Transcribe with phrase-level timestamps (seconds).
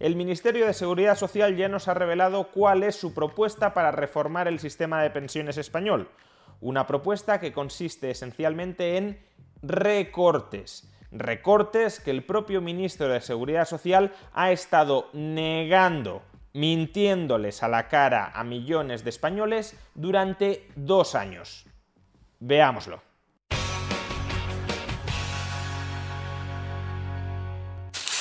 [0.00, 4.48] El Ministerio de Seguridad Social ya nos ha revelado cuál es su propuesta para reformar
[4.48, 6.08] el sistema de pensiones español.
[6.60, 9.20] Una propuesta que consiste esencialmente en
[9.62, 10.90] recortes.
[11.12, 16.22] Recortes que el propio ministro de Seguridad Social ha estado negando
[16.54, 21.66] mintiéndoles a la cara a millones de españoles durante dos años.
[22.40, 23.13] Veámoslo.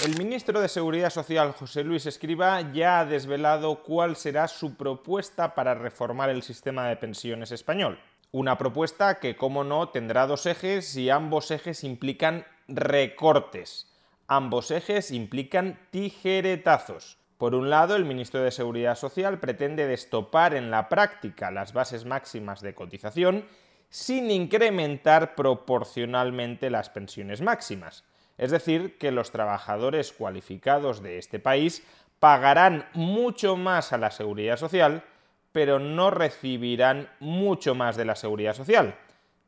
[0.04, 5.56] El ministro de Seguridad Social, José Luis Escriba, ya ha desvelado cuál será su propuesta
[5.56, 7.98] para reformar el sistema de pensiones español.
[8.34, 13.88] Una propuesta que, como no, tendrá dos ejes y ambos ejes implican recortes.
[14.28, 17.18] Ambos ejes implican tijeretazos.
[17.38, 22.04] Por un lado, el ministro de Seguridad Social pretende destopar en la práctica las bases
[22.04, 23.46] máximas de cotización
[23.90, 28.04] sin incrementar proporcionalmente las pensiones máximas.
[28.38, 31.86] Es decir, que los trabajadores cualificados de este país
[32.20, 35.04] pagarán mucho más a la seguridad social,
[35.52, 38.96] pero no recibirán mucho más de la seguridad social.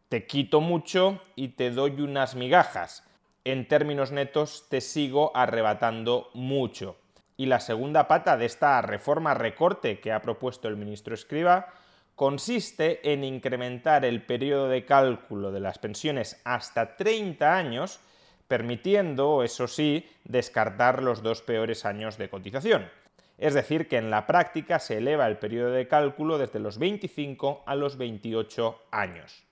[0.09, 3.03] Te quito mucho y te doy unas migajas.
[3.43, 6.97] En términos netos te sigo arrebatando mucho.
[7.37, 11.67] Y la segunda pata de esta reforma recorte que ha propuesto el ministro Escriba
[12.15, 17.99] consiste en incrementar el periodo de cálculo de las pensiones hasta 30 años
[18.47, 22.89] permitiendo, eso sí, descartar los dos peores años de cotización.
[23.37, 27.63] Es decir, que en la práctica se eleva el periodo de cálculo desde los 25
[27.65, 29.43] a los 28 años.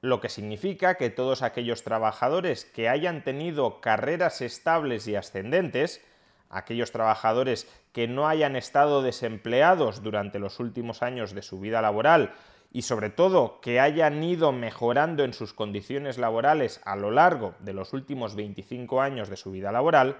[0.00, 6.04] Lo que significa que todos aquellos trabajadores que hayan tenido carreras estables y ascendentes,
[6.50, 12.32] aquellos trabajadores que no hayan estado desempleados durante los últimos años de su vida laboral
[12.70, 17.72] y sobre todo que hayan ido mejorando en sus condiciones laborales a lo largo de
[17.72, 20.18] los últimos 25 años de su vida laboral,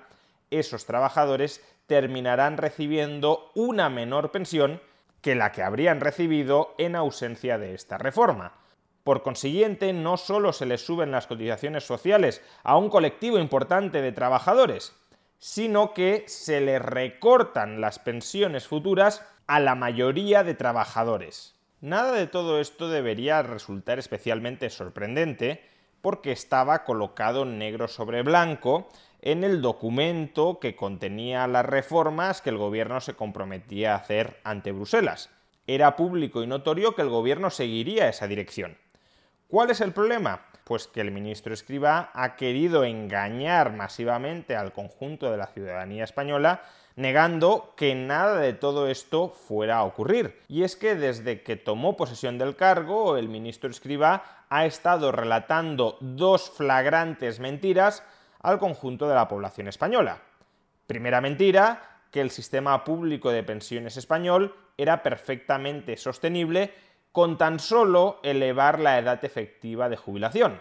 [0.51, 4.81] esos trabajadores terminarán recibiendo una menor pensión
[5.21, 8.55] que la que habrían recibido en ausencia de esta reforma.
[9.05, 14.13] Por consiguiente, no solo se les suben las cotizaciones sociales a un colectivo importante de
[14.13, 14.95] trabajadores,
[15.39, 21.58] sino que se les recortan las pensiones futuras a la mayoría de trabajadores.
[21.81, 25.63] Nada de todo esto debería resultar especialmente sorprendente
[26.01, 28.89] porque estaba colocado negro sobre blanco
[29.23, 34.73] en el documento que contenía las reformas que el gobierno se comprometía a hacer ante
[34.73, 35.31] Bruselas.
[35.69, 38.77] Era público y notorio que el gobierno seguiría esa dirección.
[39.47, 40.47] ¿Cuál es el problema?
[40.65, 46.63] Pues que el ministro Escriba ha querido engañar masivamente al conjunto de la ciudadanía española
[46.99, 50.43] negando que nada de todo esto fuera a ocurrir.
[50.49, 55.97] Y es que desde que tomó posesión del cargo, el ministro Escriba ha estado relatando
[56.01, 58.03] dos flagrantes mentiras
[58.41, 60.23] al conjunto de la población española.
[60.89, 66.75] Primera mentira, que el sistema público de pensiones español era perfectamente sostenible
[67.13, 70.61] con tan solo elevar la edad efectiva de jubilación,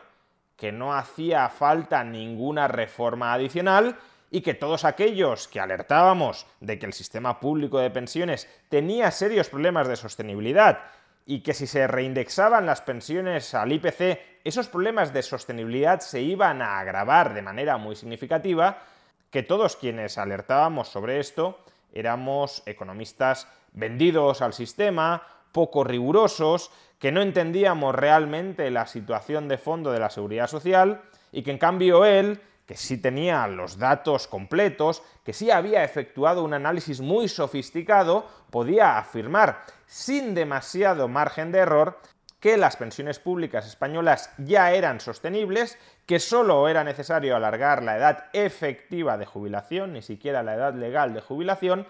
[0.56, 3.98] que no hacía falta ninguna reforma adicional
[4.30, 9.50] y que todos aquellos que alertábamos de que el sistema público de pensiones tenía serios
[9.50, 10.80] problemas de sostenibilidad
[11.26, 16.62] y que si se reindexaban las pensiones al IPC, esos problemas de sostenibilidad se iban
[16.62, 18.82] a agravar de manera muy significativa,
[19.30, 21.60] que todos quienes alertábamos sobre esto
[21.94, 29.92] éramos economistas vendidos al sistema, poco rigurosos, que no entendíamos realmente la situación de fondo
[29.92, 31.02] de la seguridad social
[31.32, 36.44] y que en cambio él que sí tenía los datos completos, que sí había efectuado
[36.44, 42.00] un análisis muy sofisticado, podía afirmar sin demasiado margen de error
[42.42, 48.26] que las pensiones públicas españolas ya eran sostenibles, que solo era necesario alargar la edad
[48.34, 51.88] efectiva de jubilación, ni siquiera la edad legal de jubilación,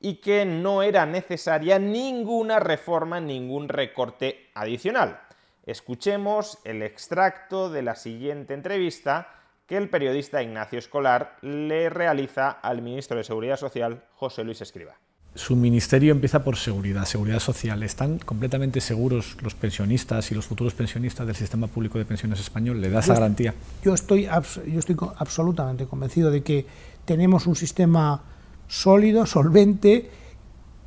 [0.00, 5.20] y que no era necesaria ninguna reforma, ningún recorte adicional.
[5.66, 9.39] Escuchemos el extracto de la siguiente entrevista
[9.70, 14.96] que el periodista Ignacio Escolar le realiza al ministro de Seguridad Social, José Luis Escriba.
[15.36, 17.80] su ministerio empieza por seguridad, seguridad social.
[17.84, 22.80] ¿Están completamente seguros los pensionistas y los futuros pensionistas del sistema público de pensiones español?
[22.80, 23.54] ¿Le da esa garantía?
[23.84, 26.66] Yo estoy, yo estoy absolutamente convencido de que
[27.04, 28.24] tenemos un sistema
[28.66, 30.10] sólido, solvente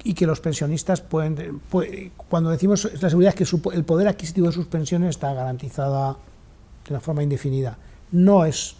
[0.03, 1.61] y que los pensionistas pueden,
[2.27, 6.17] cuando decimos la seguridad es que el poder adquisitivo de sus pensiones está garantizada
[6.83, 7.77] de una forma indefinida.
[8.13, 8.77] No es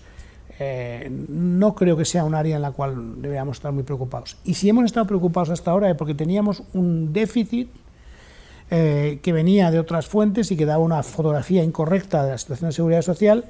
[0.60, 4.38] eh, no creo que sea un área en la cual deberíamos estar muy preocupados.
[4.44, 7.70] Y si hemos estado preocupados hasta ahora es porque teníamos un déficit
[8.70, 12.70] eh, que venía de otras fuentes y que daba una fotografía incorrecta de la situación
[12.70, 13.46] de seguridad social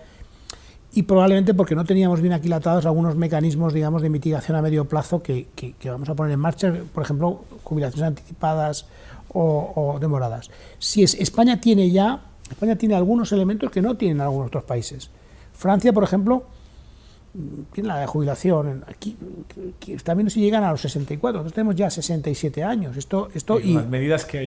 [0.93, 5.21] y probablemente porque no teníamos bien aquilatados algunos mecanismos, digamos, de mitigación a medio plazo
[5.23, 5.47] que,
[5.85, 8.85] vamos a poner en marcha, por ejemplo, jubilaciones anticipadas
[9.29, 10.51] o, demoradas.
[10.77, 15.09] Si es, España tiene ya, España tiene algunos elementos que no tienen algunos otros países.
[15.53, 16.45] Francia, por ejemplo,
[17.33, 18.83] mm, tiene la jubilación.
[18.87, 19.17] Aquí,
[20.03, 22.97] también si llegan a los 64, nosotros tenemos ya 67 años.
[22.97, 24.45] Esto, esto y, las medidas que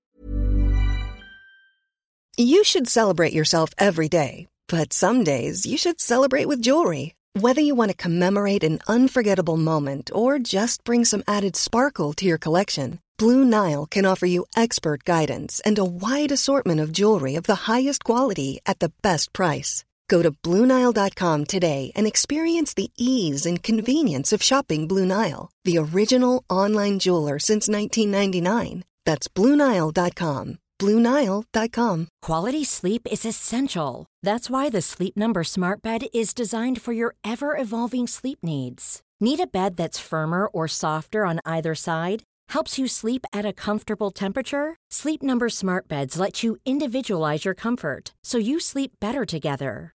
[2.38, 7.14] You should celebrate yourself every day, but some days you should celebrate with jewelry.
[7.40, 12.26] Whether you want to commemorate an unforgettable moment or just bring some added sparkle to
[12.26, 17.36] your collection, Blue Nile can offer you expert guidance and a wide assortment of jewelry
[17.36, 19.84] of the highest quality at the best price.
[20.08, 25.78] Go to Bluenile.com today and experience the ease and convenience of shopping Blue Nile, the
[25.78, 28.84] original online jeweler since 1999.
[29.04, 30.58] That's Bluenile.com.
[30.78, 32.08] Bluenile.com.
[32.20, 34.06] Quality sleep is essential.
[34.22, 39.00] That's why the Sleep Number Smart Bed is designed for your ever evolving sleep needs.
[39.20, 42.22] Need a bed that's firmer or softer on either side?
[42.50, 44.76] Helps you sleep at a comfortable temperature?
[44.90, 49.95] Sleep Number Smart Beds let you individualize your comfort so you sleep better together.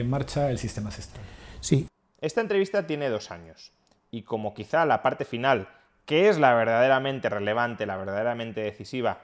[0.00, 1.20] En marcha el sistema sexto.
[1.60, 1.86] Sí.
[2.22, 3.70] Esta entrevista tiene dos años.
[4.10, 5.68] Y como quizá la parte final,
[6.06, 9.20] que es la verdaderamente relevante, la verdaderamente decisiva,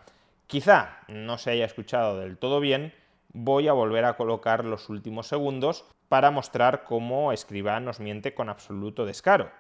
[0.47, 2.93] quizá no se haya escuchado del todo bien,
[3.33, 8.51] voy a volver a colocar los últimos segundos para mostrar cómo Escribá nos miente con
[8.51, 9.51] absoluto descaro.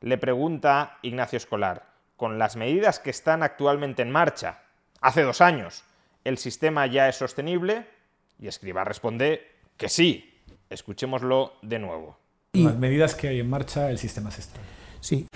[0.00, 1.84] Le pregunta Ignacio Escolar,
[2.16, 4.62] con las medidas que están actualmente en marcha,
[5.00, 5.82] hace dos años,
[6.22, 7.88] ¿el sistema ya es sostenible?
[8.38, 10.29] Y Escribá responde que sí,
[10.70, 12.16] Escuchémoslo de nuevo.
[12.52, 14.68] Las medidas que hay en marcha, el sistema es estable.
[15.00, 15.26] Sí.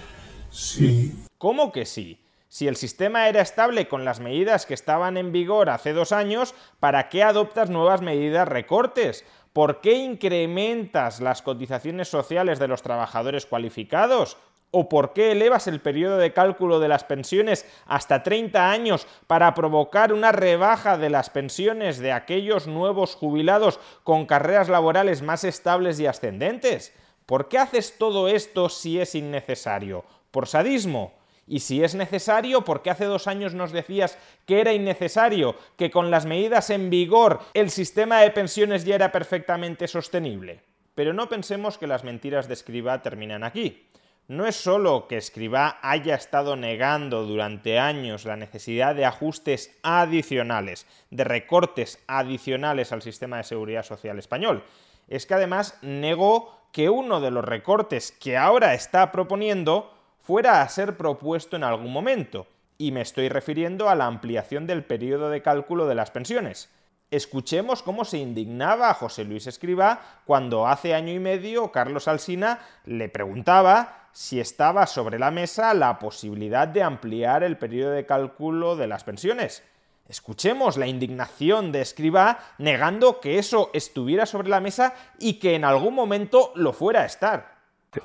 [0.51, 1.25] Sí.
[1.39, 2.21] ¿Cómo que sí?
[2.49, 6.55] Si el sistema era estable con las medidas que estaban en vigor hace dos años,
[6.79, 9.25] ¿para qué adoptas nuevas medidas recortes?
[9.53, 14.37] ¿Por qué incrementas las cotizaciones sociales de los trabajadores cualificados?
[14.77, 19.55] ¿O por qué elevas el periodo de cálculo de las pensiones hasta 30 años para
[19.55, 26.01] provocar una rebaja de las pensiones de aquellos nuevos jubilados con carreras laborales más estables
[26.01, 26.93] y ascendentes?
[27.25, 30.05] ¿Por qué haces todo esto si es innecesario?
[30.33, 31.13] ¿Por sadismo?
[31.47, 35.93] Y si es necesario, ¿por qué hace dos años nos decías que era innecesario, que
[35.93, 40.63] con las medidas en vigor el sistema de pensiones ya era perfectamente sostenible?
[40.97, 43.87] Pero no pensemos que las mentiras de Escriba terminan aquí
[44.29, 50.87] no es solo que Escribá haya estado negando durante años la necesidad de ajustes adicionales,
[51.11, 54.65] de recortes adicionales al sistema de seguridad social español,
[55.09, 60.69] es que además negó que uno de los recortes que ahora está proponiendo fuera a
[60.69, 62.47] ser propuesto en algún momento,
[62.79, 66.71] y me estoy refiriendo a la ampliación del periodo de cálculo de las pensiones.
[67.11, 72.61] Escuchemos cómo se indignaba a José Luis Escribá cuando hace año y medio Carlos Alsina
[72.85, 78.77] le preguntaba si estaba sobre la mesa la posibilidad de ampliar el periodo de cálculo
[78.77, 79.63] de las pensiones.
[80.09, 85.65] Escuchemos la indignación de Escribá negando que eso estuviera sobre la mesa y que en
[85.65, 87.55] algún momento lo fuera a estar.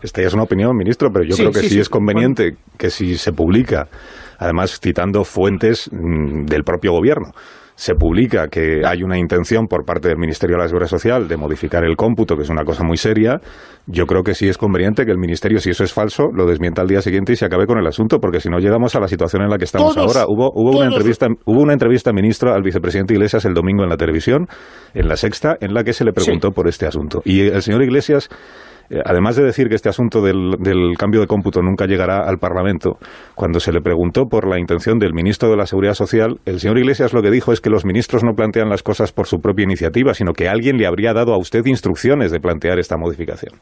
[0.01, 3.17] Esta ya es una opinión, ministro, pero yo creo que sí, es conveniente que si
[3.17, 3.87] se publica,
[4.37, 7.33] además citando fuentes mm, del propio gobierno,
[7.79, 11.37] se publica que hay una intención por parte del Ministerio de la Seguridad Social de
[11.37, 13.39] modificar el cómputo, que es una cosa muy seria,
[13.87, 16.81] yo creo que sí es conveniente que el Ministerio, si eso es falso, lo desmienta
[16.81, 19.07] al día siguiente y se acabe con el asunto, porque si no llegamos a la
[19.07, 20.25] situación en la que estamos ahora.
[20.27, 23.95] Hubo, hubo una entrevista, hubo una entrevista ministro al vicepresidente Iglesias el domingo en la
[23.95, 24.47] televisión,
[24.93, 27.21] en la sexta, en la que se le preguntó por este asunto.
[27.23, 28.27] Y el señor Iglesias
[29.05, 32.97] además de decir que este asunto del, cambio de cómputo nunca llegará al Parlamento,
[33.35, 36.77] cuando se le preguntó por la intención del ministro de la Seguridad Social, el señor
[36.77, 39.63] Iglesias lo que dijo es que los ministros no plantean las cosas por su propia
[39.63, 43.59] iniciativa, sino que alguien le habría dado a usted instrucciones de plantear esta modificación.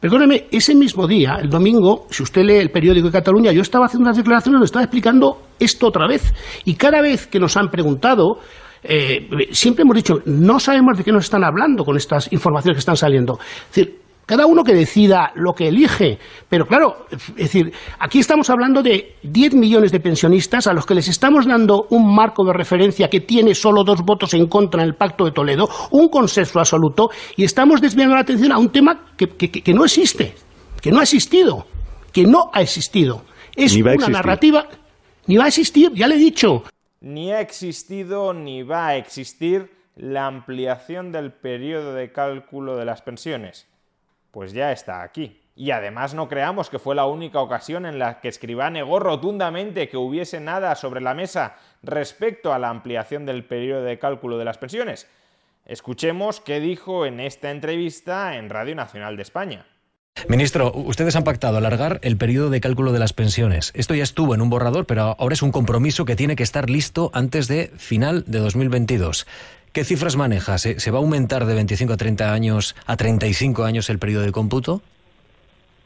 [0.00, 3.86] Perdóneme, ese mismo día, el domingo, si usted lee el periódico de Cataluña, yo estaba
[3.86, 6.34] haciendo unas declaraciones donde estaba explicando esto otra vez.
[6.64, 8.38] Y cada vez que nos han preguntado,
[8.82, 12.80] eh, siempre hemos dicho, no sabemos de qué nos están hablando con estas informaciones que
[12.80, 13.38] están saliendo.
[13.70, 16.18] Es decir, cada uno que decida lo que elige.
[16.48, 20.94] Pero claro, es decir, aquí estamos hablando de 10 millones de pensionistas a los que
[20.94, 24.88] les estamos dando un marco de referencia que tiene solo dos votos en contra en
[24.88, 29.12] el Pacto de Toledo, un consenso absoluto, y estamos desviando la atención a un tema
[29.16, 30.34] que, no existe,
[30.80, 31.66] que no ha existido,
[32.12, 33.24] que no ha existido.
[33.54, 34.66] Es una narrativa,
[35.26, 36.64] ni va a existir, ya le he dicho.
[37.00, 43.02] Ni ha existido ni va a existir la ampliación del periodo de cálculo de las
[43.02, 43.68] pensiones
[44.34, 45.40] pues ya está aquí.
[45.54, 49.88] Y además no creamos que fue la única ocasión en la que Escribá negó rotundamente
[49.88, 54.44] que hubiese nada sobre la mesa respecto a la ampliación del periodo de cálculo de
[54.44, 55.08] las pensiones.
[55.64, 59.66] Escuchemos qué dijo en esta entrevista en Radio Nacional de España.
[60.28, 63.70] Ministro, ustedes han pactado alargar el periodo de cálculo de las pensiones.
[63.74, 66.68] Esto ya estuvo en un borrador, pero ahora es un compromiso que tiene que estar
[66.70, 69.26] listo antes de final de 2022.
[69.74, 70.56] ¿Qué cifras maneja?
[70.56, 74.30] ¿Se, va a aumentar de 25 a 30 años a 35 años el periodo de
[74.30, 74.82] cómputo?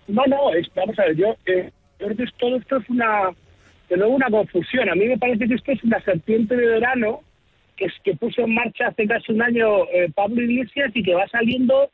[0.08, 0.36] No, no,
[0.76, 3.30] vamos a ver, yo eh, creo que todo esto es una,
[3.88, 4.90] de nuevo una confusión.
[4.90, 7.22] A mí me parece que esto es una serpiente de verano
[7.76, 11.14] que, es, que puso en marcha hace casi un año eh, Pablo Iglesias y que
[11.14, 11.90] va saliendo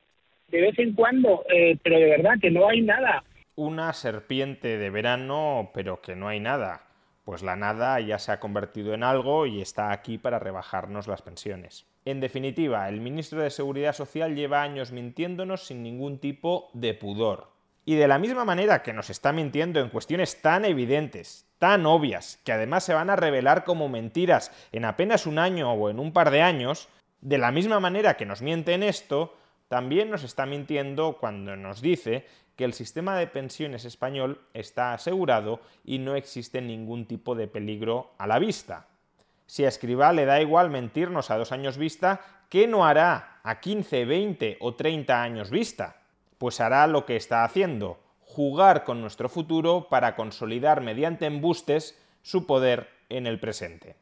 [0.48, 3.22] de vez en cuando, eh, pero de verdad que no hay nada.
[3.54, 6.82] Una serpiente de verano, pero que no hay nada
[7.24, 11.22] pues la nada ya se ha convertido en algo y está aquí para rebajarnos las
[11.22, 11.86] pensiones.
[12.04, 17.54] En definitiva, el ministro de Seguridad Social lleva años mintiéndonos sin ningún tipo de pudor.
[17.86, 22.40] Y de la misma manera que nos está mintiendo en cuestiones tan evidentes, tan obvias,
[22.44, 26.12] que además se van a revelar como mentiras en apenas un año o en un
[26.12, 26.88] par de años,
[27.20, 29.34] de la misma manera que nos miente en esto,
[29.74, 35.58] también nos está mintiendo cuando nos dice que el sistema de pensiones español está asegurado
[35.84, 38.86] y no existe ningún tipo de peligro a la vista.
[39.46, 43.58] Si a Escribá le da igual mentirnos a dos años vista, ¿qué no hará a
[43.58, 45.96] 15, 20 o 30 años vista?
[46.38, 52.46] Pues hará lo que está haciendo, jugar con nuestro futuro para consolidar mediante embustes su
[52.46, 53.96] poder en el presente.